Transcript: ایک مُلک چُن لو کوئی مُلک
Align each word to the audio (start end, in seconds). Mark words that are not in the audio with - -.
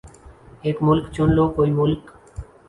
ایک 0.65 0.77
مُلک 0.87 1.05
چُن 1.15 1.29
لو 1.35 1.45
کوئی 1.55 1.71
مُلک 1.79 2.03